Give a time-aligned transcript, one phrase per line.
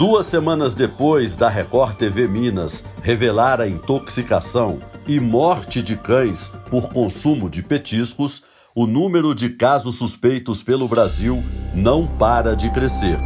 [0.00, 6.88] Duas semanas depois da Record TV Minas revelar a intoxicação e morte de cães por
[6.88, 8.42] consumo de petiscos,
[8.74, 11.44] o número de casos suspeitos pelo Brasil
[11.74, 13.18] não para de crescer.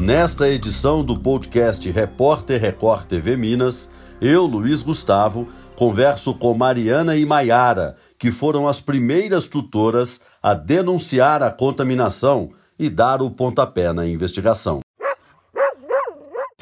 [0.00, 3.88] Nesta edição do podcast Repórter Record TV Minas,
[4.20, 5.46] eu, Luiz Gustavo,
[5.76, 12.90] converso com Mariana e Maiara, que foram as primeiras tutoras a denunciar a contaminação e
[12.90, 14.80] dar o pontapé na investigação.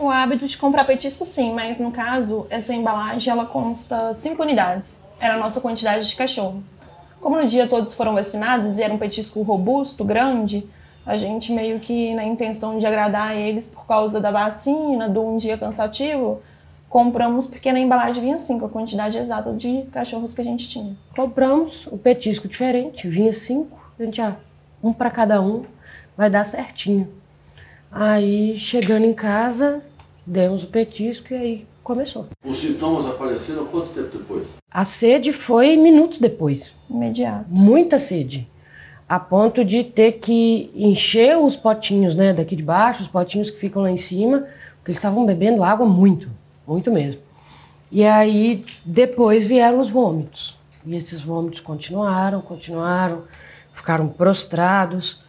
[0.01, 5.05] O hábito de comprar petisco sim, mas no caso, essa embalagem ela consta 5 unidades.
[5.19, 6.63] Era a nossa quantidade de cachorro.
[7.21, 10.65] Como no dia todos foram vacinados e era um petisco robusto, grande,
[11.05, 15.37] a gente meio que na intenção de agradar eles por causa da vacina, de um
[15.37, 16.41] dia cansativo,
[16.89, 20.97] compramos porque na embalagem vinha com a quantidade exata de cachorros que a gente tinha.
[21.15, 24.37] Compramos o petisco diferente, vinha cinco, a gente, ah,
[24.83, 25.65] um para cada um,
[26.17, 27.09] vai dar certinho.
[27.91, 29.83] Aí, chegando em casa,
[30.27, 32.27] demos o petisco e aí começou.
[32.45, 34.47] Os sintomas apareceram quanto tempo depois?
[34.71, 36.75] A sede foi minutos depois.
[36.89, 37.47] Imediato.
[37.49, 38.47] Muita sede.
[39.09, 43.59] A ponto de ter que encher os potinhos, né, daqui de baixo, os potinhos que
[43.59, 44.41] ficam lá em cima,
[44.77, 46.29] porque eles estavam bebendo água muito
[46.69, 47.23] muito mesmo.
[47.91, 50.57] E aí depois vieram os vômitos.
[50.85, 53.25] E esses vômitos continuaram, continuaram,
[53.73, 55.23] ficaram prostrados,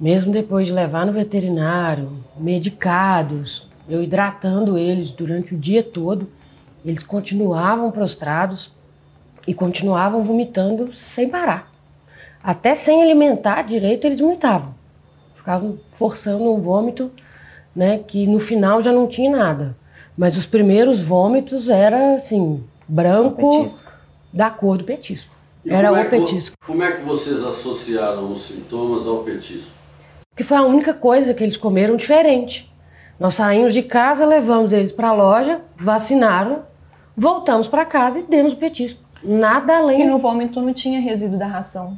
[0.00, 6.30] mesmo depois de levar no veterinário, medicados, eu hidratando eles durante o dia todo,
[6.82, 8.72] eles continuavam prostrados
[9.46, 11.70] e continuavam vomitando sem parar.
[12.42, 14.74] Até sem alimentar direito, eles vomitavam.
[15.34, 17.10] Ficavam forçando um vômito,
[17.76, 19.76] né, que no final já não tinha nada.
[20.20, 23.66] Mas os primeiros vômitos era assim, branco
[24.30, 25.34] da cor do petisco.
[25.64, 26.58] E era o é petisco.
[26.66, 29.72] Como é que vocês associaram os sintomas ao petisco?
[30.36, 32.70] Que foi a única coisa que eles comeram diferente.
[33.18, 36.64] Nós saímos de casa, levamos eles para a loja, vacinaram,
[37.16, 39.00] voltamos para casa e demos o petisco.
[39.24, 40.02] Nada além.
[40.02, 41.96] E no vômito não tinha resíduo da ração.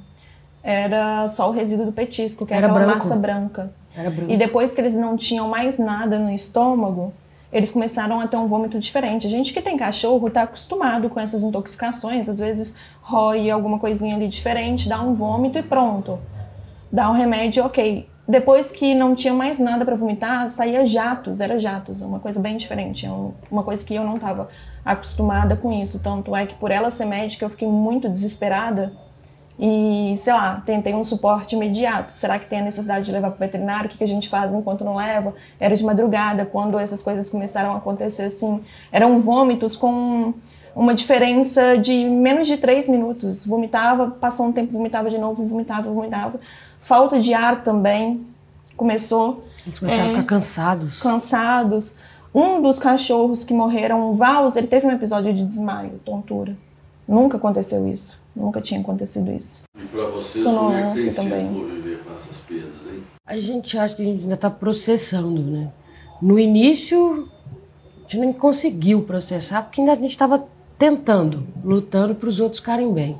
[0.62, 3.04] Era só o resíduo do petisco, que era, era aquela branco.
[3.04, 3.72] massa branca.
[3.96, 4.30] Era branco.
[4.30, 7.12] E depois que eles não tinham mais nada no estômago,
[7.52, 9.26] eles começaram a ter um vômito diferente.
[9.26, 14.16] A gente que tem cachorro está acostumado com essas intoxicações, às vezes rói alguma coisinha
[14.16, 16.18] ali diferente, dá um vômito e pronto.
[16.90, 18.08] Dá um remédio, ok.
[18.26, 22.56] Depois que não tinha mais nada para vomitar, saía jatos, era jatos, uma coisa bem
[22.56, 23.10] diferente, é
[23.50, 24.48] uma coisa que eu não estava
[24.84, 26.00] acostumada com isso.
[26.00, 28.92] Tanto é que por ela ser médica eu fiquei muito desesperada
[29.58, 32.12] e, sei lá, tentei um suporte imediato.
[32.12, 33.86] Será que tem a necessidade de levar para o veterinário?
[33.86, 35.34] O que, que a gente faz enquanto não leva?
[35.60, 38.62] Era de madrugada, quando essas coisas começaram a acontecer assim.
[38.90, 40.34] Eram vômitos com
[40.74, 43.46] uma diferença de menos de três minutos.
[43.46, 46.40] Vomitava, passou um tempo, vomitava de novo, vomitava, vomitava.
[46.80, 48.26] Falta de ar também
[48.76, 49.44] começou.
[49.66, 51.00] Eles começaram é, a ficar cansados.
[51.00, 51.96] Cansados.
[52.34, 56.56] Um dos cachorros que morreram, o Vals, ele teve um episódio de desmaio, tontura.
[57.06, 58.21] Nunca aconteceu isso.
[58.34, 59.62] Nunca tinha acontecido isso.
[59.78, 61.48] E para vocês, como é que tem também.
[61.48, 63.02] sido conviver com essas perdas, hein?
[63.26, 65.70] A gente acha que a gente ainda está processando, né?
[66.20, 67.28] No início,
[67.98, 70.46] a gente nem conseguiu processar, porque ainda a gente estava
[70.78, 73.16] tentando, lutando para os outros ficarem bem.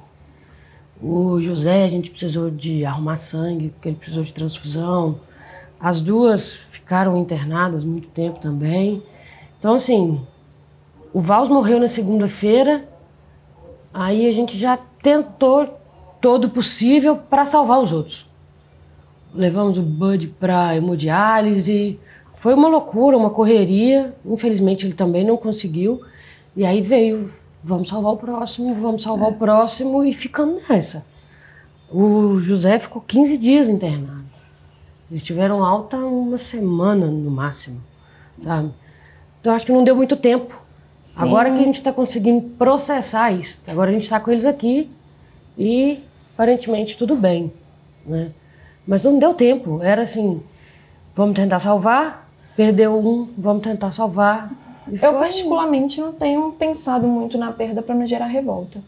[1.00, 5.21] O José, a gente precisou de arrumar sangue, porque ele precisou de transfusão.
[5.79, 9.03] As duas ficaram internadas muito tempo também.
[9.59, 10.21] Então, assim,
[11.12, 12.89] o Vals morreu na segunda-feira,
[13.92, 15.78] aí a gente já tentou
[16.20, 18.26] todo o possível para salvar os outros.
[19.34, 21.98] Levamos o Bud para hemodiálise,
[22.34, 24.14] foi uma loucura, uma correria.
[24.25, 26.02] Infelizmente ele também não conseguiu.
[26.56, 27.31] E aí veio,
[27.62, 29.32] vamos salvar o próximo, vamos salvar é.
[29.32, 31.04] o próximo e ficamos nessa.
[31.91, 34.25] O José ficou 15 dias internado.
[35.10, 37.82] Eles tiveram alta uma semana no máximo,
[38.42, 38.72] sabe?
[39.41, 40.62] Então acho que não deu muito tempo
[41.04, 41.24] Sim.
[41.24, 44.88] Agora que a gente está conseguindo processar isso, agora a gente está com eles aqui
[45.58, 46.02] e
[46.34, 47.52] aparentemente tudo bem,
[48.06, 48.31] né?
[48.87, 50.43] Mas não deu tempo, era assim,
[51.14, 54.50] vamos tentar salvar, perdeu um, vamos tentar salvar.
[54.90, 58.81] Eu particularmente não tenho pensado muito na perda para não gerar revolta.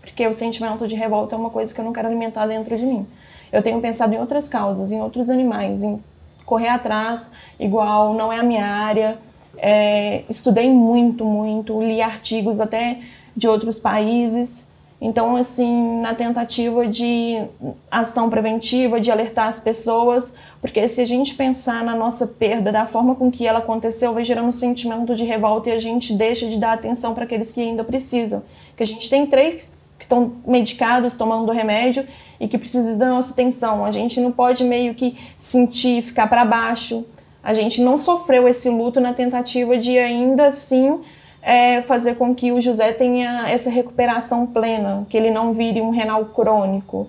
[0.00, 2.84] Porque o sentimento de revolta é uma coisa que eu não quero alimentar dentro de
[2.84, 3.06] mim.
[3.52, 6.02] Eu tenho pensado em outras causas, em outros animais, em
[6.44, 7.30] correr atrás,
[7.60, 9.18] igual não é a minha área,
[9.58, 12.98] é, estudei muito, muito, li artigos até
[13.36, 14.70] de outros países.
[15.04, 17.42] Então, assim, na tentativa de
[17.90, 22.86] ação preventiva, de alertar as pessoas, porque se a gente pensar na nossa perda, da
[22.86, 26.46] forma com que ela aconteceu, vai gerando um sentimento de revolta e a gente deixa
[26.46, 28.44] de dar atenção para aqueles que ainda precisam.
[28.76, 32.06] Que a gente tem três que estão medicados, tomando remédio
[32.38, 33.84] e que precisam da nossa atenção.
[33.84, 37.04] A gente não pode meio que sentir, ficar para baixo.
[37.42, 41.00] A gente não sofreu esse luto na tentativa de ainda assim
[41.42, 45.90] é, fazer com que o José tenha essa recuperação plena, que ele não vire um
[45.90, 47.08] renal crônico.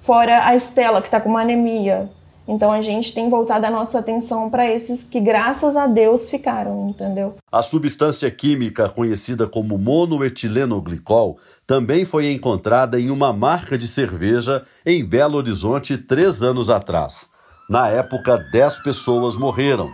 [0.00, 2.10] Fora a Estela, que está com uma anemia,
[2.50, 6.88] então a gente tem voltado a nossa atenção para esses que, graças a Deus, ficaram,
[6.88, 7.36] entendeu?
[7.52, 15.04] A substância química conhecida como monoetilenoglicol também foi encontrada em uma marca de cerveja em
[15.04, 17.30] Belo Horizonte três anos atrás.
[17.70, 19.92] Na época, dez pessoas morreram.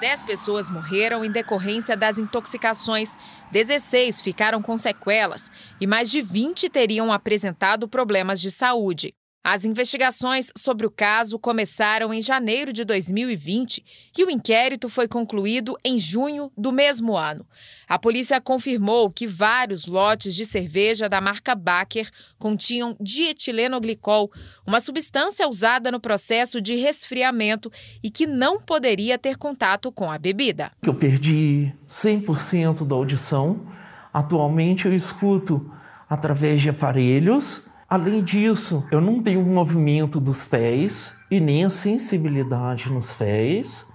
[0.00, 3.16] Dez pessoas morreram em decorrência das intoxicações,
[3.52, 9.14] 16 ficaram com sequelas e mais de 20 teriam apresentado problemas de saúde.
[9.50, 13.82] As investigações sobre o caso começaram em janeiro de 2020
[14.18, 17.46] e o inquérito foi concluído em junho do mesmo ano.
[17.88, 24.30] A polícia confirmou que vários lotes de cerveja da marca Baker continham dietilenoglicol,
[24.66, 30.18] uma substância usada no processo de resfriamento e que não poderia ter contato com a
[30.18, 30.72] bebida.
[30.82, 33.66] Eu perdi 100% da audição.
[34.12, 35.72] Atualmente eu escuto
[36.10, 41.70] através de aparelhos Além disso, eu não tenho o movimento dos pés e nem a
[41.70, 43.90] sensibilidade nos pés,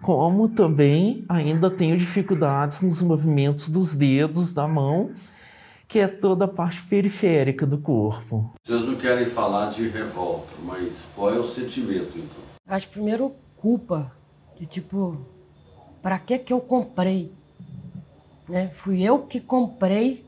[0.00, 5.10] como também ainda tenho dificuldades nos movimentos dos dedos da mão,
[5.86, 8.54] que é toda a parte periférica do corpo.
[8.64, 12.42] Vocês não querem falar de revolta, mas qual é o sentimento então?
[12.66, 14.10] Acho primeiro culpa,
[14.58, 15.14] de tipo,
[16.00, 17.30] para que que eu comprei?
[18.48, 18.70] Né?
[18.76, 20.25] Fui eu que comprei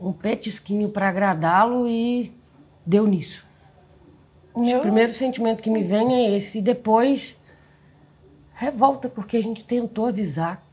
[0.00, 2.32] um petisquinho para agradá-lo e
[2.84, 3.44] deu nisso.
[4.56, 4.78] Meu...
[4.78, 6.58] O primeiro sentimento que me vem é esse.
[6.58, 7.40] E depois,
[8.54, 10.64] revolta, porque a gente tentou avisar.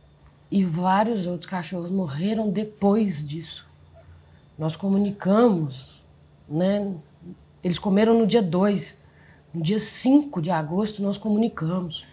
[0.49, 3.65] E vários outros cachorros morreram depois disso.
[4.57, 6.03] Nós comunicamos,
[6.47, 6.93] né?
[7.63, 8.97] Eles comeram no dia 2.
[9.53, 12.05] No dia 5 de agosto, nós comunicamos.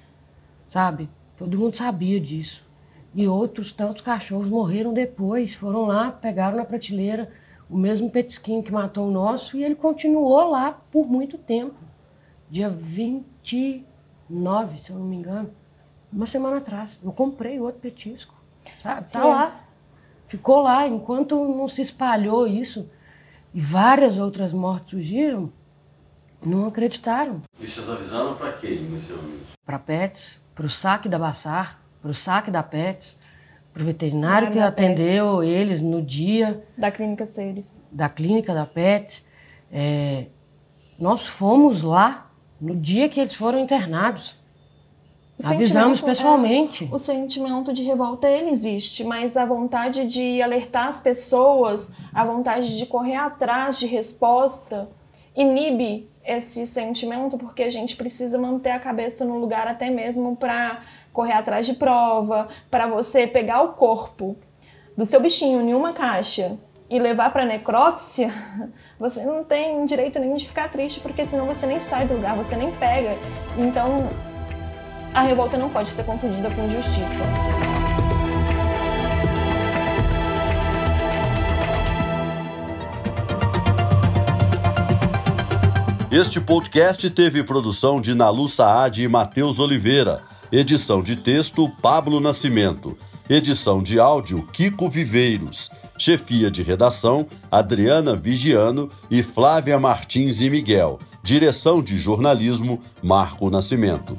[0.68, 1.08] Sabe?
[1.36, 2.67] Todo mundo sabia disso.
[3.14, 7.30] E outros tantos cachorros morreram depois, foram lá, pegaram na prateleira
[7.68, 11.74] o mesmo petisquinho que matou o nosso e ele continuou lá por muito tempo.
[12.50, 15.50] Dia 29, se eu não me engano,
[16.12, 18.34] uma semana atrás, eu comprei outro petisco.
[18.82, 19.10] Sabe?
[19.10, 19.60] Tá lá.
[20.28, 22.88] Ficou lá enquanto não se espalhou isso
[23.52, 25.50] e várias outras mortes surgiram,
[26.44, 27.42] não acreditaram.
[27.58, 29.46] E vocês avisaram para quem inicialmente?
[29.64, 33.18] Para pets, para o saque da Bassar, para o saque da PETS,
[33.72, 35.52] para o veterinário que atendeu PETS.
[35.52, 36.64] eles no dia.
[36.76, 37.80] Da clínica Seires.
[37.90, 39.26] Da clínica da PETS.
[39.70, 40.26] É,
[40.98, 42.30] nós fomos lá
[42.60, 44.36] no dia que eles foram internados.
[45.42, 46.88] O Avisamos pessoalmente.
[46.90, 52.24] É, o sentimento de revolta ele existe, mas a vontade de alertar as pessoas, a
[52.24, 54.88] vontade de correr atrás de resposta,
[55.36, 60.82] inibe esse sentimento porque a gente precisa manter a cabeça no lugar até mesmo para
[61.12, 64.36] correr atrás de prova, para você pegar o corpo
[64.96, 66.58] do seu bichinho em uma caixa
[66.90, 68.32] e levar para necrópsia,
[68.98, 72.36] você não tem direito nenhum de ficar triste, porque senão você nem sai do lugar,
[72.36, 73.16] você nem pega.
[73.56, 74.08] Então,
[75.14, 77.22] a revolta não pode ser confundida com justiça.
[86.10, 90.22] Este podcast teve produção de Nalu Saad e Matheus Oliveira.
[90.50, 92.96] Edição de texto Pablo Nascimento.
[93.28, 95.70] Edição de áudio Kiko Viveiros.
[95.98, 100.98] Chefia de redação Adriana Vigiano e Flávia Martins e Miguel.
[101.22, 104.16] Direção de jornalismo Marco Nascimento.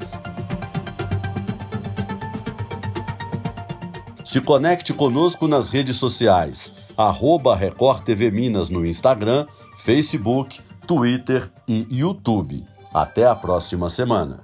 [4.24, 6.72] Se conecte conosco nas redes sociais.
[6.96, 12.64] Arroba Record TV Minas no Instagram, Facebook, Twitter e YouTube.
[12.94, 14.44] Até a próxima semana.